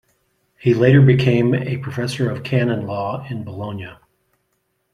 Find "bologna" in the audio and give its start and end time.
3.43-3.91